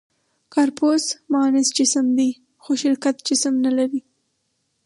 «کارپوس» 0.53 1.03
معنس 1.31 1.67
جسم 1.77 2.05
دی؛ 2.17 2.29
خو 2.63 2.71
شرکت 2.81 3.15
جسم 3.27 3.53
نهلري. 3.63 4.01